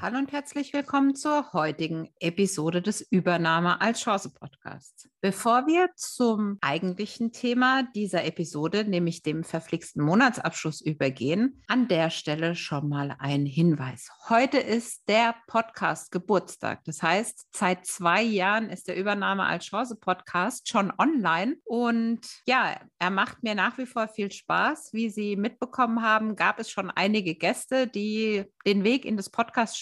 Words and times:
Hallo 0.00 0.18
und 0.18 0.30
herzlich 0.30 0.72
willkommen 0.72 1.16
zur 1.16 1.52
heutigen 1.52 2.08
Episode 2.20 2.80
des 2.80 3.00
Übernahme 3.00 3.80
als 3.80 4.02
Chance 4.02 4.32
Podcasts. 4.32 5.08
Bevor 5.20 5.66
wir 5.66 5.90
zum 5.96 6.58
eigentlichen 6.60 7.32
Thema 7.32 7.82
dieser 7.96 8.24
Episode, 8.24 8.84
nämlich 8.84 9.24
dem 9.24 9.42
verflixten 9.42 10.04
Monatsabschluss 10.04 10.80
übergehen, 10.80 11.60
an 11.66 11.88
der 11.88 12.10
Stelle 12.10 12.54
schon 12.54 12.88
mal 12.88 13.16
ein 13.18 13.44
Hinweis. 13.44 14.08
Heute 14.28 14.58
ist 14.58 15.08
der 15.08 15.34
Podcast 15.48 16.12
Geburtstag. 16.12 16.84
Das 16.84 17.02
heißt, 17.02 17.48
seit 17.50 17.84
zwei 17.84 18.22
Jahren 18.22 18.70
ist 18.70 18.86
der 18.86 18.96
Übernahme 18.96 19.42
als 19.46 19.64
Chance 19.64 19.96
Podcast 19.96 20.68
schon 20.68 20.92
online 20.96 21.56
und 21.64 22.20
ja, 22.46 22.80
er 23.00 23.10
macht 23.10 23.42
mir 23.42 23.56
nach 23.56 23.76
wie 23.78 23.86
vor 23.86 24.06
viel 24.06 24.30
Spaß. 24.30 24.90
Wie 24.92 25.10
Sie 25.10 25.34
mitbekommen 25.34 26.02
haben, 26.02 26.36
gab 26.36 26.60
es 26.60 26.70
schon 26.70 26.92
einige 26.92 27.34
Gäste, 27.34 27.88
die 27.88 28.44
den 28.64 28.84
Weg 28.84 29.04
in 29.04 29.16
das 29.16 29.30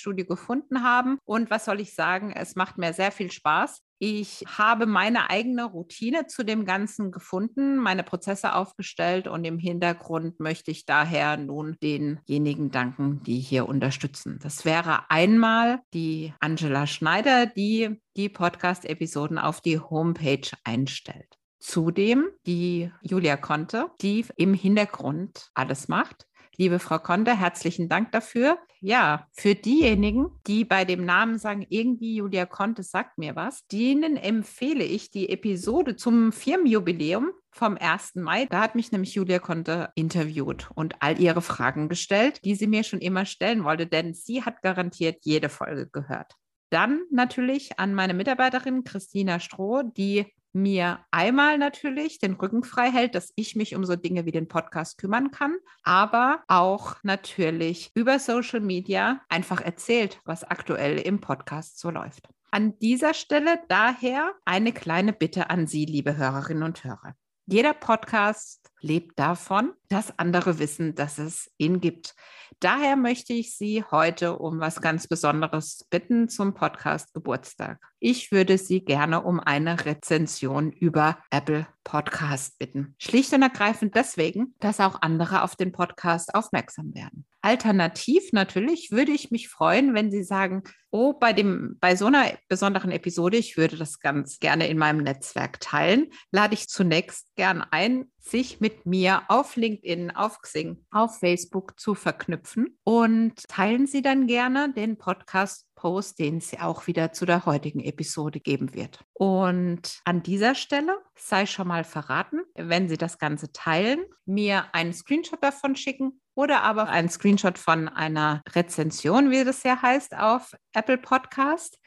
Podcaststudio 0.06 0.26
gefunden 0.26 0.82
haben. 0.82 1.18
Und 1.24 1.50
was 1.50 1.64
soll 1.64 1.80
ich 1.80 1.94
sagen? 1.94 2.32
Es 2.32 2.56
macht 2.56 2.78
mir 2.78 2.92
sehr 2.92 3.10
viel 3.10 3.30
Spaß. 3.30 3.80
Ich 3.98 4.44
habe 4.46 4.86
meine 4.86 5.30
eigene 5.30 5.64
Routine 5.64 6.26
zu 6.26 6.44
dem 6.44 6.66
Ganzen 6.66 7.10
gefunden, 7.10 7.76
meine 7.76 8.02
Prozesse 8.02 8.54
aufgestellt 8.54 9.26
und 9.26 9.44
im 9.44 9.58
Hintergrund 9.58 10.38
möchte 10.38 10.70
ich 10.70 10.84
daher 10.84 11.38
nun 11.38 11.76
denjenigen 11.82 12.70
danken, 12.70 13.22
die 13.22 13.38
hier 13.38 13.66
unterstützen. 13.66 14.38
Das 14.42 14.66
wäre 14.66 15.10
einmal 15.10 15.80
die 15.94 16.34
Angela 16.40 16.86
Schneider, 16.86 17.46
die 17.46 17.98
die 18.16 18.28
Podcast-Episoden 18.28 19.38
auf 19.38 19.62
die 19.62 19.80
Homepage 19.80 20.50
einstellt. 20.64 21.38
Zudem 21.58 22.26
die 22.46 22.92
Julia 23.00 23.38
Conte, 23.38 23.86
die 24.02 24.26
im 24.36 24.52
Hintergrund 24.52 25.50
alles 25.54 25.88
macht. 25.88 26.26
Liebe 26.58 26.78
Frau 26.78 26.98
Konter, 26.98 27.38
herzlichen 27.38 27.90
Dank 27.90 28.12
dafür. 28.12 28.56
Ja, 28.80 29.26
für 29.32 29.54
diejenigen, 29.54 30.30
die 30.46 30.64
bei 30.64 30.86
dem 30.86 31.04
Namen 31.04 31.38
sagen, 31.38 31.66
irgendwie 31.68 32.16
Julia 32.16 32.46
Conte 32.46 32.82
sagt 32.82 33.18
mir 33.18 33.36
was, 33.36 33.66
denen 33.66 34.16
empfehle 34.16 34.82
ich 34.82 35.10
die 35.10 35.28
Episode 35.28 35.96
zum 35.96 36.32
Firmenjubiläum 36.32 37.30
vom 37.50 37.76
1. 37.78 38.14
Mai. 38.14 38.46
Da 38.46 38.62
hat 38.62 38.74
mich 38.74 38.90
nämlich 38.90 39.14
Julia 39.14 39.38
Conte 39.38 39.90
interviewt 39.96 40.70
und 40.74 40.94
all 41.00 41.20
ihre 41.20 41.42
Fragen 41.42 41.90
gestellt, 41.90 42.40
die 42.46 42.54
sie 42.54 42.66
mir 42.66 42.84
schon 42.84 43.00
immer 43.00 43.26
stellen 43.26 43.62
wollte, 43.64 43.86
denn 43.86 44.14
sie 44.14 44.42
hat 44.42 44.62
garantiert 44.62 45.18
jede 45.24 45.50
Folge 45.50 45.88
gehört. 45.88 46.32
Dann 46.70 47.02
natürlich 47.10 47.78
an 47.78 47.94
meine 47.94 48.14
Mitarbeiterin 48.14 48.82
Christina 48.82 49.40
Stroh, 49.40 49.82
die 49.82 50.32
mir 50.56 51.00
einmal 51.10 51.58
natürlich 51.58 52.18
den 52.18 52.34
Rücken 52.34 52.64
frei 52.64 52.90
hält, 52.90 53.14
dass 53.14 53.32
ich 53.36 53.54
mich 53.54 53.76
um 53.76 53.84
so 53.84 53.94
Dinge 53.94 54.24
wie 54.24 54.32
den 54.32 54.48
Podcast 54.48 54.98
kümmern 54.98 55.30
kann, 55.30 55.56
aber 55.82 56.42
auch 56.48 56.96
natürlich 57.02 57.90
über 57.94 58.18
Social 58.18 58.60
Media 58.60 59.20
einfach 59.28 59.60
erzählt, 59.60 60.20
was 60.24 60.44
aktuell 60.44 60.98
im 60.98 61.20
Podcast 61.20 61.78
so 61.78 61.90
läuft. 61.90 62.28
An 62.50 62.78
dieser 62.78 63.12
Stelle 63.12 63.60
daher 63.68 64.32
eine 64.44 64.72
kleine 64.72 65.12
Bitte 65.12 65.50
an 65.50 65.66
Sie, 65.66 65.84
liebe 65.84 66.16
Hörerinnen 66.16 66.62
und 66.62 66.82
Hörer. 66.84 67.14
Jeder 67.48 67.74
Podcast 67.74 68.72
lebt 68.80 69.20
davon, 69.20 69.72
dass 69.88 70.18
andere 70.18 70.58
wissen, 70.58 70.96
dass 70.96 71.18
es 71.18 71.48
ihn 71.58 71.80
gibt. 71.80 72.16
Daher 72.58 72.96
möchte 72.96 73.34
ich 73.34 73.56
Sie 73.56 73.84
heute 73.88 74.36
um 74.36 74.58
was 74.58 74.80
ganz 74.80 75.06
Besonderes 75.06 75.86
bitten 75.88 76.28
zum 76.28 76.54
Podcast 76.54 77.14
Geburtstag. 77.14 77.78
Ich 78.00 78.32
würde 78.32 78.58
Sie 78.58 78.84
gerne 78.84 79.22
um 79.22 79.38
eine 79.38 79.84
Rezension 79.84 80.72
über 80.72 81.18
Apple 81.30 81.68
Podcast 81.84 82.58
bitten. 82.58 82.96
Schlicht 82.98 83.32
und 83.32 83.42
ergreifend 83.42 83.94
deswegen, 83.94 84.56
dass 84.58 84.80
auch 84.80 85.00
andere 85.02 85.42
auf 85.42 85.54
den 85.54 85.70
Podcast 85.70 86.34
aufmerksam 86.34 86.94
werden. 86.96 87.26
Alternativ 87.46 88.32
natürlich 88.32 88.90
würde 88.90 89.12
ich 89.12 89.30
mich 89.30 89.48
freuen, 89.48 89.94
wenn 89.94 90.10
Sie 90.10 90.24
sagen, 90.24 90.64
oh, 90.90 91.12
bei 91.12 91.32
dem, 91.32 91.76
bei 91.78 91.94
so 91.94 92.06
einer 92.06 92.32
besonderen 92.48 92.90
Episode, 92.90 93.36
ich 93.36 93.56
würde 93.56 93.76
das 93.76 94.00
ganz 94.00 94.40
gerne 94.40 94.66
in 94.66 94.76
meinem 94.78 95.04
Netzwerk 95.04 95.60
teilen, 95.60 96.08
lade 96.32 96.54
ich 96.54 96.68
zunächst 96.68 97.28
gern 97.36 97.64
ein, 97.70 98.10
sich 98.18 98.58
mit 98.58 98.84
mir 98.84 99.22
auf 99.28 99.54
LinkedIn, 99.54 100.10
auf 100.10 100.40
Xing, 100.42 100.84
auf 100.90 101.20
Facebook 101.20 101.78
zu 101.78 101.94
verknüpfen. 101.94 102.76
Und 102.82 103.46
teilen 103.46 103.86
Sie 103.86 104.02
dann 104.02 104.26
gerne 104.26 104.72
den 104.72 104.98
Podcast 104.98 105.65
Post, 105.76 106.18
den 106.18 106.38
es 106.38 106.52
auch 106.58 106.88
wieder 106.88 107.12
zu 107.12 107.24
der 107.26 107.46
heutigen 107.46 107.80
Episode 107.80 108.40
geben 108.40 108.74
wird. 108.74 109.04
Und 109.12 110.00
an 110.04 110.24
dieser 110.24 110.56
Stelle 110.56 110.98
sei 111.14 111.46
schon 111.46 111.68
mal 111.68 111.84
verraten, 111.84 112.40
wenn 112.56 112.88
Sie 112.88 112.96
das 112.96 113.18
Ganze 113.18 113.52
teilen, 113.52 114.00
mir 114.24 114.74
einen 114.74 114.92
Screenshot 114.92 115.42
davon 115.42 115.76
schicken 115.76 116.20
oder 116.34 116.62
aber 116.62 116.88
einen 116.88 117.08
Screenshot 117.08 117.58
von 117.58 117.88
einer 117.88 118.42
Rezension, 118.48 119.30
wie 119.30 119.44
das 119.44 119.62
ja 119.62 119.80
heißt, 119.80 120.16
auf 120.16 120.56
Apple 120.72 120.98
Podcast 120.98 121.78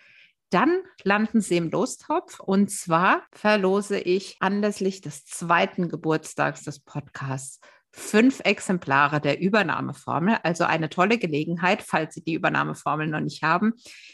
dann 0.51 0.81
landen 1.03 1.41
sie 1.41 1.57
im 1.57 1.69
Lostopf 1.69 2.39
und 2.39 2.71
zwar 2.71 3.23
verlose 3.31 3.99
ich 3.99 4.37
anlässlich 4.39 5.01
des 5.01 5.25
zweiten 5.25 5.89
Geburtstags 5.89 6.63
des 6.63 6.79
Podcasts 6.79 7.59
fünf 7.91 8.41
Exemplare 8.43 9.19
der 9.19 9.39
Übernahmeformel. 9.39 10.37
Also 10.43 10.63
eine 10.63 10.89
tolle 10.89 11.17
Gelegenheit, 11.17 11.81
falls 11.81 12.15
Sie 12.15 12.23
die 12.23 12.33
Übernahmeformel 12.33 13.07
noch 13.07 13.19
nicht 13.19 13.43
haben, 13.43 13.73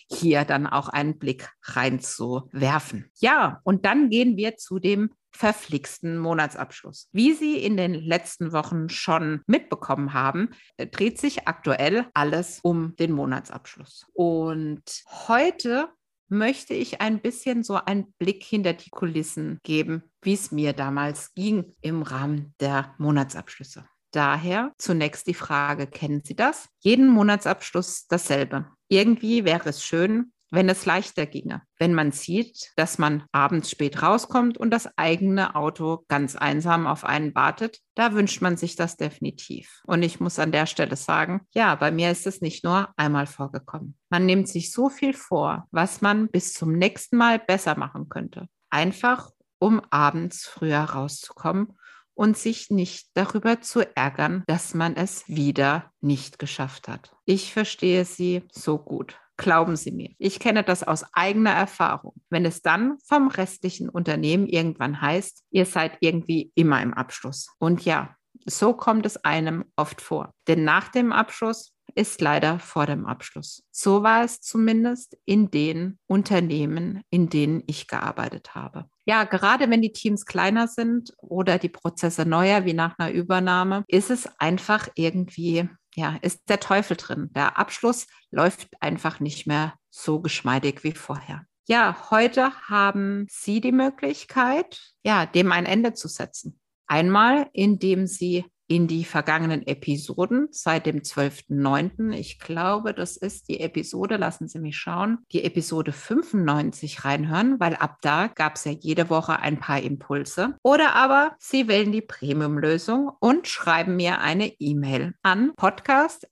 hier 0.10 0.46
dann 0.46 0.68
auch 0.68 0.90
einen 0.90 1.18
Blick 1.18 1.50
reinzuwerfen. 1.64 3.12
Ja, 3.20 3.60
und 3.64 3.86
dann 3.86 4.10
gehen 4.10 4.38
wir 4.38 4.58
zu 4.58 4.80
dem 4.80 5.12
verflixten 5.32 6.18
Monatsabschluss. 6.18 7.10
Wie 7.12 7.34
Sie 7.34 7.58
in 7.58 7.76
den 7.76 7.94
letzten 7.94 8.54
Wochen 8.54 8.88
schon 8.90 9.42
mitbekommen 9.48 10.14
haben, 10.14 10.50
dreht 10.78 11.20
sich 11.20 11.48
aktuell 11.48 12.08
alles 12.14 12.60
um 12.64 12.96
den 12.96 13.12
Monatsabschluss. 13.12 14.06
Und 14.14 15.04
heute 15.28 15.90
möchte 16.28 16.74
ich 16.74 17.02
ein 17.02 17.22
bisschen 17.22 17.64
so 17.64 17.76
einen 17.76 18.14
Blick 18.18 18.44
hinter 18.44 18.74
die 18.74 18.90
Kulissen 18.90 19.60
geben, 19.64 20.04
wie 20.22 20.34
es 20.34 20.52
mir 20.52 20.74
damals 20.74 21.34
ging 21.34 21.76
im 21.82 22.02
Rahmen 22.02 22.54
der 22.60 22.96
Monatsabschlüsse. 22.98 23.86
Daher 24.12 24.74
zunächst 24.78 25.28
die 25.28 25.34
Frage, 25.34 25.88
kennen 25.88 26.22
Sie 26.24 26.36
das? 26.36 26.70
Jeden 26.80 27.10
Monatsabschluss 27.10 28.08
dasselbe. 28.08 28.66
Irgendwie 28.88 29.44
wäre 29.44 29.70
es 29.70 29.84
schön, 29.84 30.32
wenn 30.52 30.70
es 30.70 30.86
leichter 30.86 31.26
ginge, 31.26 31.62
wenn 31.80 31.94
man 31.94 32.12
sieht, 32.12 32.72
dass 32.76 32.98
man 32.98 33.24
abends 33.32 33.70
spät 33.70 34.02
rauskommt 34.02 34.58
und 34.58 34.72
das 34.72 34.90
eigene 34.98 35.56
Auto 35.56 36.06
ganz 36.08 36.36
einsam 36.36 36.88
auf 36.88 37.04
einen 37.04 37.34
wartet, 37.36 37.80
da 37.96 38.14
wünscht 38.14 38.42
man 38.42 38.58
sich 38.58 38.76
das 38.76 38.98
definitiv. 38.98 39.82
Und 39.86 40.04
ich 40.04 40.20
muss 40.20 40.40
an 40.40 40.52
der 40.52 40.66
Stelle 40.66 40.96
sagen, 40.96 41.42
ja, 41.54 41.76
bei 41.76 41.92
mir 41.92 42.12
ist 42.12 42.28
es 42.28 42.42
nicht 42.42 42.64
nur 42.64 42.90
einmal 42.98 43.28
vorgekommen. 43.28 43.98
Man 44.10 44.26
nimmt 44.26 44.48
sich 44.48 44.72
so 44.72 44.90
viel 44.90 45.14
vor, 45.14 45.68
was 45.72 46.02
man 46.02 46.30
bis 46.30 46.54
zum 46.54 46.74
nächsten 46.74 47.18
Mal 47.18 47.40
besser 47.40 47.78
machen 47.78 48.10
könnte. 48.10 48.48
Einfach, 48.70 49.32
um 49.60 49.82
abends 49.90 50.46
früher 50.46 50.82
rauszukommen 50.82 51.78
und 52.14 52.38
sich 52.38 52.70
nicht 52.70 53.10
darüber 53.14 53.62
zu 53.62 53.82
ärgern, 53.96 54.44
dass 54.48 54.74
man 54.74 54.96
es 54.96 55.28
wieder 55.28 55.92
nicht 56.02 56.40
geschafft 56.40 56.88
hat. 56.88 57.16
Ich 57.26 57.54
verstehe 57.54 58.06
Sie 58.06 58.44
so 58.52 58.78
gut. 58.78 59.20
Glauben 59.38 59.76
Sie 59.76 59.92
mir, 59.92 60.12
ich 60.18 60.40
kenne 60.40 60.64
das 60.64 60.84
aus 60.84 61.04
eigener 61.14 61.52
Erfahrung. 61.52 62.14
Wenn 62.30 62.46
es 62.46 62.62
dann 62.62 62.98
vom 63.06 63.28
restlichen 63.28 63.90
Unternehmen 63.90 64.48
irgendwann 64.48 65.02
heißt, 65.02 65.44
ihr 65.52 65.66
seid 65.66 65.98
irgendwie 66.00 66.52
immer 66.56 66.82
im 66.82 66.94
Abschluss. 66.94 67.50
Und 67.60 67.84
ja, 67.84 68.16
so 68.46 68.74
kommt 68.74 69.06
es 69.06 69.18
einem 69.24 69.66
oft 69.76 70.02
vor. 70.02 70.34
Denn 70.48 70.64
nach 70.64 70.90
dem 70.90 71.12
Abschluss 71.12 71.76
ist 71.96 72.22
leider 72.22 72.60
vor 72.60 72.86
dem 72.86 73.06
Abschluss. 73.06 73.64
So 73.72 74.04
war 74.04 74.24
es 74.24 74.42
zumindest 74.42 75.18
in 75.26 75.52
den 75.52 76.00
Unternehmen, 76.08 77.02
in 77.10 77.30
denen 77.30 77.64
ich 77.68 77.88
gearbeitet 77.88 78.56
habe. 78.56 78.86
Ja, 79.06 79.24
gerade 79.24 79.70
wenn 79.70 79.82
die 79.82 79.94
Teams 79.94 80.26
kleiner 80.26 80.68
sind 80.68 81.14
oder 81.18 81.58
die 81.60 81.70
Prozesse 81.70 82.26
neuer 82.26 82.66
wie 82.66 82.74
nach 82.74 82.98
einer 82.98 83.12
Übernahme, 83.12 83.84
ist 83.88 84.10
es 84.10 84.28
einfach 84.40 84.90
irgendwie 84.96 85.70
ja, 85.96 86.18
ist 86.22 86.50
der 86.50 86.60
Teufel 86.60 86.98
drin. 86.98 87.32
Der 87.34 87.58
Abschluss 87.58 88.08
läuft 88.30 88.70
einfach 88.82 89.20
nicht 89.20 89.48
mehr 89.48 89.74
so 89.90 90.20
geschmeidig 90.20 90.84
wie 90.84 90.92
vorher. 90.92 91.46
Ja, 91.68 92.10
heute 92.12 92.52
haben 92.68 93.26
Sie 93.30 93.60
die 93.60 93.72
Möglichkeit, 93.72 94.94
ja, 95.04 95.26
dem 95.26 95.52
ein 95.52 95.66
Ende 95.66 95.94
zu 95.94 96.08
setzen. 96.08 96.60
Einmal, 96.86 97.50
indem 97.54 98.06
Sie 98.06 98.46
in 98.68 98.88
die 98.88 99.06
vergangenen 99.06 99.66
Episoden 99.68 100.48
seit 100.52 100.86
dem 100.86 101.00
12.09. 101.00 102.12
Ich 102.14 102.40
glaube, 102.40 102.94
das 102.94 103.18
ist 103.18 103.48
die 103.50 103.60
Episode, 103.60 104.18
lassen 104.18 104.48
Sie 104.48 104.60
mich 104.60 104.78
schauen, 104.78 105.20
die 105.32 105.44
Episode 105.44 105.92
95 105.92 107.06
reinhören, 107.06 107.60
weil 107.60 107.76
ab 107.76 107.98
da 108.02 108.28
gab 108.28 108.56
es 108.56 108.66
ja 108.66 108.72
jede 108.72 109.10
Woche 109.10 109.40
ein 109.40 109.60
paar 109.60 109.82
Impulse. 109.82 110.56
Oder 110.64 110.96
aber 110.96 111.36
Sie 111.40 111.68
wählen 111.68 111.92
die 111.92 112.02
Premium-Lösung 112.02 113.12
und 113.20 113.48
schreiben 113.48 113.96
mir 113.96 114.22
eine 114.22 114.48
E-Mail 114.60 115.14
an 115.22 115.54
podcast@ 115.56 116.28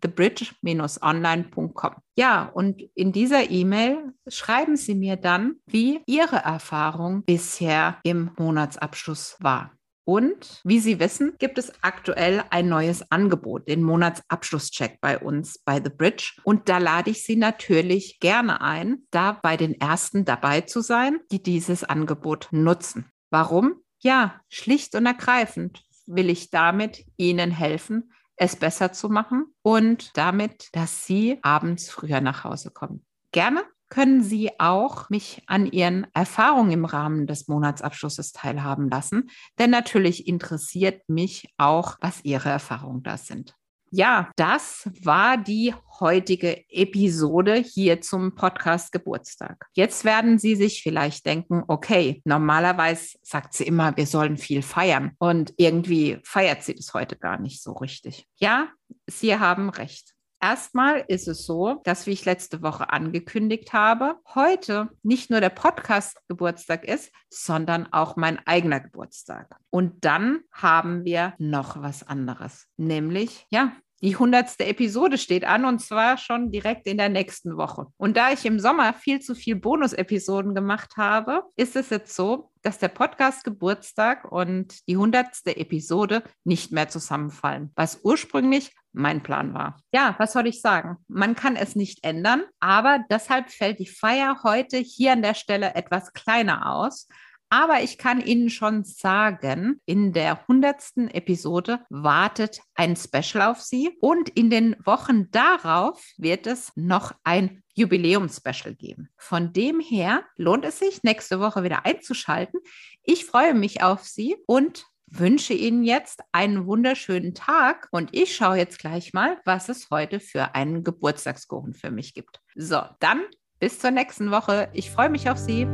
thebridge-online.com. 0.00 1.94
Ja, 2.16 2.50
und 2.54 2.82
in 2.94 3.12
dieser 3.12 3.50
E-Mail 3.50 4.12
schreiben 4.28 4.76
Sie 4.76 4.94
mir 4.94 5.16
dann, 5.16 5.56
wie 5.66 6.00
Ihre 6.06 6.36
Erfahrung 6.36 7.22
bisher 7.24 7.98
im 8.02 8.30
Monatsabschluss 8.38 9.36
war. 9.40 9.75
Und 10.06 10.60
wie 10.62 10.78
Sie 10.78 11.00
wissen, 11.00 11.34
gibt 11.40 11.58
es 11.58 11.72
aktuell 11.82 12.44
ein 12.50 12.68
neues 12.68 13.10
Angebot, 13.10 13.66
den 13.66 13.82
Monatsabschlusscheck 13.82 15.00
bei 15.00 15.18
uns 15.18 15.58
bei 15.58 15.82
The 15.82 15.90
Bridge. 15.90 16.34
Und 16.44 16.68
da 16.68 16.78
lade 16.78 17.10
ich 17.10 17.24
Sie 17.24 17.34
natürlich 17.34 18.20
gerne 18.20 18.60
ein, 18.60 18.98
da 19.10 19.32
bei 19.32 19.56
den 19.56 19.80
Ersten 19.80 20.24
dabei 20.24 20.60
zu 20.60 20.80
sein, 20.80 21.18
die 21.32 21.42
dieses 21.42 21.82
Angebot 21.82 22.46
nutzen. 22.52 23.10
Warum? 23.30 23.82
Ja, 23.98 24.40
schlicht 24.48 24.94
und 24.94 25.06
ergreifend 25.06 25.82
will 26.06 26.30
ich 26.30 26.50
damit 26.50 27.04
Ihnen 27.16 27.50
helfen, 27.50 28.12
es 28.36 28.54
besser 28.54 28.92
zu 28.92 29.08
machen 29.08 29.46
und 29.62 30.16
damit, 30.16 30.68
dass 30.70 31.04
Sie 31.04 31.40
abends 31.42 31.90
früher 31.90 32.20
nach 32.20 32.44
Hause 32.44 32.70
kommen. 32.70 33.04
Gerne 33.32 33.64
können 33.88 34.22
Sie 34.22 34.50
auch 34.58 35.10
mich 35.10 35.42
an 35.46 35.66
Ihren 35.66 36.06
Erfahrungen 36.14 36.72
im 36.72 36.84
Rahmen 36.84 37.26
des 37.26 37.48
Monatsabschlusses 37.48 38.32
teilhaben 38.32 38.88
lassen. 38.88 39.30
Denn 39.58 39.70
natürlich 39.70 40.26
interessiert 40.26 41.08
mich 41.08 41.48
auch, 41.56 41.96
was 42.00 42.24
Ihre 42.24 42.48
Erfahrungen 42.48 43.02
da 43.02 43.16
sind. 43.16 43.54
Ja, 43.92 44.30
das 44.36 44.90
war 45.02 45.36
die 45.38 45.72
heutige 46.00 46.68
Episode 46.68 47.54
hier 47.54 48.00
zum 48.00 48.34
Podcast 48.34 48.90
Geburtstag. 48.90 49.66
Jetzt 49.74 50.04
werden 50.04 50.38
Sie 50.38 50.56
sich 50.56 50.82
vielleicht 50.82 51.24
denken, 51.24 51.62
okay, 51.68 52.20
normalerweise 52.24 53.16
sagt 53.22 53.54
sie 53.54 53.64
immer, 53.64 53.96
wir 53.96 54.06
sollen 54.06 54.36
viel 54.38 54.62
feiern 54.62 55.12
und 55.18 55.54
irgendwie 55.56 56.18
feiert 56.24 56.64
sie 56.64 56.74
das 56.74 56.94
heute 56.94 57.16
gar 57.16 57.38
nicht 57.40 57.62
so 57.62 57.72
richtig. 57.72 58.26
Ja, 58.36 58.68
Sie 59.06 59.38
haben 59.38 59.70
recht. 59.70 60.15
Erstmal 60.40 61.04
ist 61.08 61.28
es 61.28 61.46
so, 61.46 61.80
dass, 61.84 62.06
wie 62.06 62.12
ich 62.12 62.24
letzte 62.24 62.62
Woche 62.62 62.90
angekündigt 62.90 63.72
habe, 63.72 64.16
heute 64.34 64.90
nicht 65.02 65.30
nur 65.30 65.40
der 65.40 65.50
Podcast 65.50 66.18
Geburtstag 66.28 66.84
ist, 66.84 67.10
sondern 67.30 67.92
auch 67.92 68.16
mein 68.16 68.38
eigener 68.46 68.80
Geburtstag. 68.80 69.56
Und 69.70 70.04
dann 70.04 70.40
haben 70.52 71.04
wir 71.04 71.34
noch 71.38 71.80
was 71.82 72.06
anderes, 72.06 72.66
nämlich, 72.76 73.46
ja, 73.50 73.72
die 74.02 74.16
hundertste 74.16 74.66
Episode 74.66 75.16
steht 75.16 75.44
an 75.44 75.64
und 75.64 75.78
zwar 75.78 76.18
schon 76.18 76.52
direkt 76.52 76.86
in 76.86 76.98
der 76.98 77.08
nächsten 77.08 77.56
Woche. 77.56 77.86
Und 77.96 78.16
da 78.16 78.30
ich 78.30 78.44
im 78.44 78.60
Sommer 78.60 78.92
viel 78.92 79.20
zu 79.20 79.34
viel 79.34 79.56
Bonus-Episoden 79.56 80.54
gemacht 80.54 80.98
habe, 80.98 81.44
ist 81.56 81.76
es 81.76 81.88
jetzt 81.88 82.14
so, 82.14 82.50
dass 82.60 82.78
der 82.78 82.88
Podcast 82.88 83.42
Geburtstag 83.44 84.30
und 84.30 84.86
die 84.86 84.98
hundertste 84.98 85.56
Episode 85.56 86.22
nicht 86.44 86.72
mehr 86.72 86.88
zusammenfallen, 86.90 87.72
was 87.74 88.00
ursprünglich 88.02 88.74
mein 88.96 89.22
Plan 89.22 89.54
war. 89.54 89.78
Ja, 89.92 90.14
was 90.18 90.32
soll 90.32 90.46
ich 90.46 90.60
sagen? 90.60 90.96
Man 91.06 91.36
kann 91.36 91.54
es 91.54 91.76
nicht 91.76 92.02
ändern, 92.02 92.42
aber 92.60 93.04
deshalb 93.10 93.50
fällt 93.50 93.78
die 93.78 93.86
Feier 93.86 94.40
heute 94.42 94.78
hier 94.78 95.12
an 95.12 95.22
der 95.22 95.34
Stelle 95.34 95.74
etwas 95.74 96.12
kleiner 96.12 96.72
aus. 96.72 97.06
Aber 97.48 97.80
ich 97.82 97.96
kann 97.96 98.20
Ihnen 98.20 98.50
schon 98.50 98.84
sagen, 98.84 99.80
in 99.86 100.12
der 100.12 100.46
hundertsten 100.48 101.08
Episode 101.08 101.80
wartet 101.90 102.60
ein 102.74 102.96
Special 102.96 103.48
auf 103.48 103.60
Sie 103.60 103.96
und 104.00 104.30
in 104.30 104.50
den 104.50 104.74
Wochen 104.84 105.30
darauf 105.30 106.04
wird 106.16 106.48
es 106.48 106.72
noch 106.74 107.12
ein 107.22 107.62
Jubiläumspecial 107.74 108.74
geben. 108.74 109.10
Von 109.16 109.52
dem 109.52 109.78
her 109.78 110.24
lohnt 110.36 110.64
es 110.64 110.80
sich, 110.80 111.04
nächste 111.04 111.38
Woche 111.38 111.62
wieder 111.62 111.86
einzuschalten. 111.86 112.58
Ich 113.04 113.26
freue 113.26 113.54
mich 113.54 113.82
auf 113.82 114.02
Sie 114.02 114.36
und 114.46 114.86
wünsche 115.06 115.54
Ihnen 115.54 115.84
jetzt 115.84 116.20
einen 116.32 116.66
wunderschönen 116.66 117.34
Tag 117.34 117.88
und 117.90 118.10
ich 118.12 118.34
schaue 118.34 118.56
jetzt 118.56 118.78
gleich 118.78 119.12
mal, 119.12 119.38
was 119.44 119.68
es 119.68 119.88
heute 119.90 120.20
für 120.20 120.54
einen 120.54 120.84
Geburtstagskuchen 120.84 121.74
für 121.74 121.90
mich 121.90 122.14
gibt. 122.14 122.40
So, 122.54 122.80
dann 123.00 123.22
bis 123.58 123.78
zur 123.78 123.90
nächsten 123.90 124.30
Woche. 124.30 124.68
Ich 124.72 124.90
freue 124.90 125.08
mich 125.08 125.30
auf 125.30 125.38
Sie. 125.38 125.66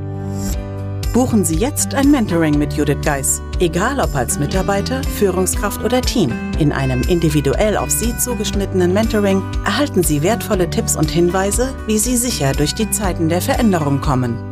Buchen 1.12 1.44
Sie 1.44 1.56
jetzt 1.56 1.94
ein 1.94 2.10
Mentoring 2.10 2.58
mit 2.58 2.72
Judith 2.72 3.04
Geis. 3.04 3.42
Egal 3.60 4.00
ob 4.00 4.14
als 4.14 4.38
Mitarbeiter, 4.38 5.02
Führungskraft 5.04 5.84
oder 5.84 6.00
Team. 6.00 6.32
In 6.58 6.72
einem 6.72 7.02
individuell 7.02 7.76
auf 7.76 7.90
Sie 7.90 8.16
zugeschnittenen 8.16 8.94
Mentoring 8.94 9.42
erhalten 9.66 10.02
Sie 10.02 10.22
wertvolle 10.22 10.70
Tipps 10.70 10.96
und 10.96 11.10
Hinweise, 11.10 11.74
wie 11.86 11.98
Sie 11.98 12.16
sicher 12.16 12.52
durch 12.52 12.74
die 12.74 12.90
Zeiten 12.90 13.28
der 13.28 13.42
Veränderung 13.42 14.00
kommen. 14.00 14.51